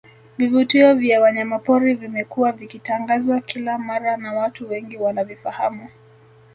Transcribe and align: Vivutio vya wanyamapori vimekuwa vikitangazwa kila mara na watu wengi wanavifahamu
Vivutio 0.37 0.95
vya 0.95 1.21
wanyamapori 1.21 1.93
vimekuwa 1.93 2.51
vikitangazwa 2.51 3.39
kila 3.41 3.77
mara 3.77 4.17
na 4.17 4.33
watu 4.33 4.69
wengi 4.69 4.97
wanavifahamu 4.97 5.89